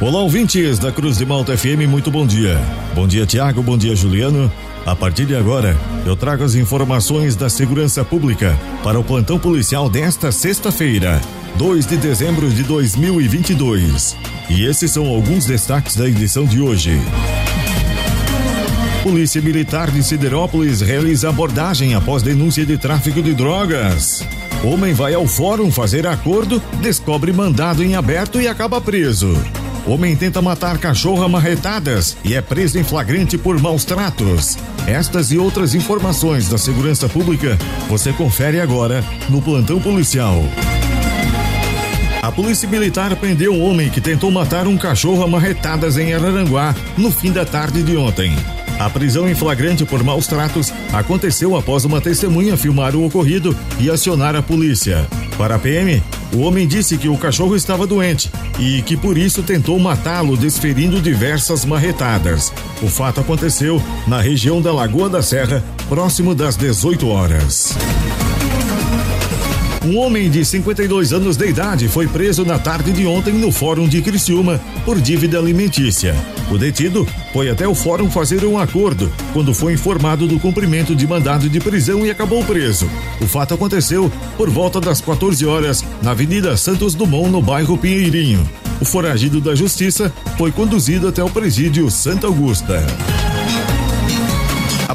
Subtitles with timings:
[0.00, 2.56] Olá, ouvintes da Cruz de Malta FM, muito bom dia.
[2.94, 4.50] Bom dia, Tiago, bom dia, Juliano.
[4.86, 5.76] A partir de agora,
[6.06, 11.20] eu trago as informações da segurança pública para o plantão policial desta sexta-feira,
[11.56, 14.16] 2 de dezembro de 2022.
[14.48, 16.96] E esses são alguns destaques da edição de hoje.
[19.02, 24.24] Polícia Militar de Siderópolis realiza abordagem após denúncia de tráfico de drogas.
[24.62, 29.36] Homem vai ao fórum fazer acordo, descobre mandado em aberto e acaba preso.
[29.88, 34.58] Homem tenta matar cachorro a marretadas e é preso em flagrante por maus tratos.
[34.86, 37.56] Estas e outras informações da segurança pública
[37.88, 40.44] você confere agora no plantão policial.
[42.20, 46.74] A polícia militar prendeu um homem que tentou matar um cachorro a marretadas em Araranguá
[46.98, 48.36] no fim da tarde de ontem.
[48.78, 53.88] A prisão em flagrante por maus tratos aconteceu após uma testemunha filmar o ocorrido e
[53.88, 55.08] acionar a polícia.
[55.38, 56.02] Para a PM,
[56.32, 61.00] o homem disse que o cachorro estava doente e que por isso tentou matá-lo desferindo
[61.00, 62.52] diversas marretadas.
[62.82, 67.76] O fato aconteceu na região da Lagoa da Serra, próximo das 18 horas.
[69.88, 73.88] Um homem de 52 anos de idade foi preso na tarde de ontem no Fórum
[73.88, 76.14] de Criciúma por dívida alimentícia.
[76.50, 81.06] O detido foi até o fórum fazer um acordo quando foi informado do cumprimento de
[81.06, 82.86] mandado de prisão e acabou preso.
[83.18, 88.46] O fato aconteceu por volta das 14 horas na Avenida Santos Dumont, no bairro Pinheirinho.
[88.82, 92.84] O foragido da Justiça foi conduzido até o presídio Santa Augusta.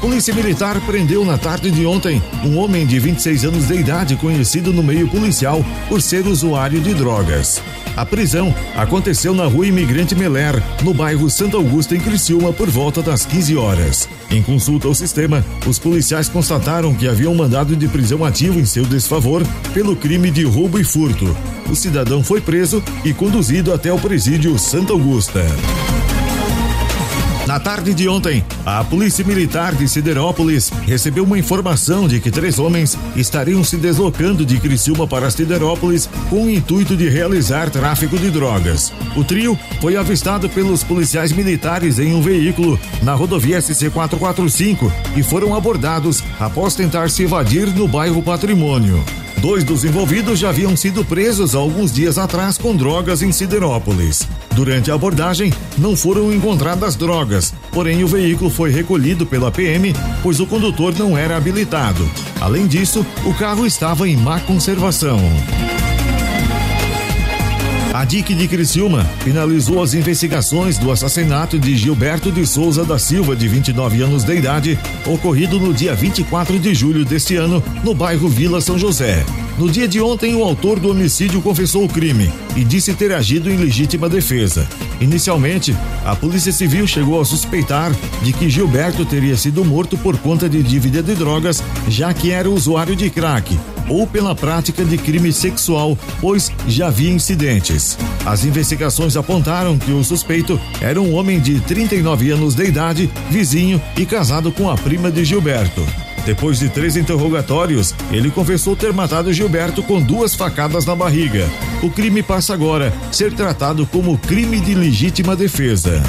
[0.00, 4.72] Polícia Militar prendeu na tarde de ontem um homem de 26 anos de idade conhecido
[4.72, 7.62] no meio policial por ser usuário de drogas.
[7.94, 13.02] A prisão aconteceu na rua Imigrante Meler, no bairro Santa Augusta, em Criciúma, por volta
[13.02, 14.08] das 15 horas.
[14.30, 18.64] Em consulta ao sistema, os policiais constataram que havia um mandado de prisão ativo em
[18.64, 19.42] seu desfavor
[19.74, 21.36] pelo crime de roubo e furto.
[21.68, 25.44] O cidadão foi preso e conduzido até o presídio Santa Augusta.
[27.50, 32.60] Na tarde de ontem, a Polícia Militar de Siderópolis recebeu uma informação de que três
[32.60, 38.30] homens estariam se deslocando de Criciúma para Siderópolis com o intuito de realizar tráfico de
[38.30, 38.92] drogas.
[39.16, 45.52] O trio foi avistado pelos policiais militares em um veículo na rodovia SC445 e foram
[45.52, 49.04] abordados após tentar se evadir no bairro Patrimônio.
[49.40, 54.28] Dois dos envolvidos já haviam sido presos alguns dias atrás com drogas em Siderópolis.
[54.54, 60.40] Durante a abordagem, não foram encontradas drogas, porém o veículo foi recolhido pela PM, pois
[60.40, 62.06] o condutor não era habilitado.
[62.38, 65.18] Além disso, o carro estava em má conservação.
[67.92, 73.34] A DIC de Criciúma finalizou as investigações do assassinato de Gilberto de Souza da Silva,
[73.34, 78.28] de 29 anos de idade, ocorrido no dia 24 de julho deste ano, no bairro
[78.28, 79.26] Vila São José.
[79.58, 83.50] No dia de ontem, o autor do homicídio confessou o crime e disse ter agido
[83.50, 84.68] em legítima defesa.
[85.00, 90.48] Inicialmente, a Polícia Civil chegou a suspeitar de que Gilberto teria sido morto por conta
[90.48, 93.58] de dívida de drogas, já que era usuário de crack,
[93.90, 97.98] ou pela prática de crime sexual, pois já havia incidentes.
[98.24, 103.82] As investigações apontaram que o suspeito era um homem de 39 anos de idade, vizinho
[103.96, 105.84] e casado com a prima de Gilberto.
[106.24, 111.48] Depois de três interrogatórios, ele confessou ter matado Gilberto com duas facadas na barriga.
[111.82, 116.02] O crime passa agora a ser tratado como crime de legítima defesa.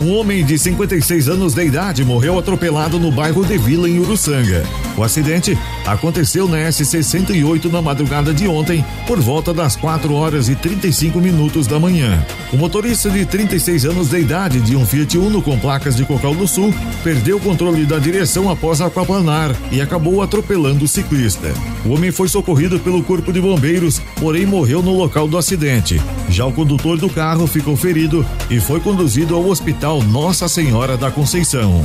[0.00, 4.64] Um homem de 56 anos de idade morreu atropelado no bairro de Vila, em Uruçanga.
[4.96, 10.54] O acidente aconteceu na S68 na madrugada de ontem, por volta das 4 horas e
[10.54, 12.24] 35 minutos da manhã.
[12.52, 16.34] O motorista de 36 anos de idade de um Fiat Uno com placas de Cocal
[16.34, 16.72] do Sul
[17.02, 21.52] perdeu o controle da direção após aquaplanar e acabou atropelando o ciclista.
[21.84, 26.00] O homem foi socorrido pelo corpo de bombeiros, porém morreu no local do acidente.
[26.28, 29.42] Já o condutor do carro ficou ferido e foi conduzido ao
[29.88, 31.82] hospital Nossa Senhora da Conceição.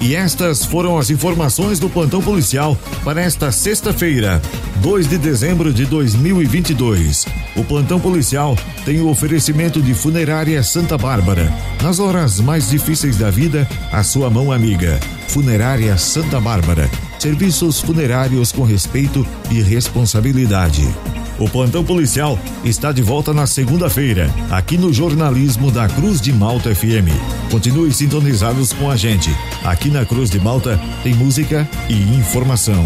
[0.00, 4.40] E estas foram as informações do plantão policial para esta sexta-feira,
[4.76, 7.26] 2 de dezembro de 2022.
[7.56, 11.52] O plantão policial tem o oferecimento de Funerária Santa Bárbara.
[11.82, 14.98] Nas horas mais difíceis da vida, a sua mão amiga.
[15.28, 16.90] Funerária Santa Bárbara.
[17.18, 20.86] Serviços funerários com respeito e responsabilidade.
[21.38, 26.72] O plantão policial está de volta na segunda-feira, aqui no jornalismo da Cruz de Malta
[26.74, 27.10] FM.
[27.50, 29.30] Continue sintonizados com a gente.
[29.64, 32.84] Aqui na Cruz de Malta tem música e informação.